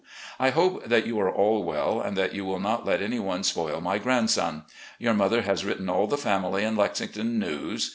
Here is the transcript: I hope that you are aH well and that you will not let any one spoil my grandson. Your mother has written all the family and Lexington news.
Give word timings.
I 0.39 0.49
hope 0.49 0.85
that 0.85 1.05
you 1.05 1.19
are 1.19 1.29
aH 1.29 1.59
well 1.59 2.01
and 2.01 2.17
that 2.17 2.33
you 2.33 2.43
will 2.43 2.57
not 2.59 2.87
let 2.87 3.03
any 3.03 3.19
one 3.19 3.43
spoil 3.43 3.79
my 3.81 3.99
grandson. 3.99 4.63
Your 4.97 5.13
mother 5.13 5.43
has 5.43 5.63
written 5.63 5.89
all 5.91 6.07
the 6.07 6.17
family 6.17 6.63
and 6.63 6.75
Lexington 6.75 7.37
news. 7.37 7.89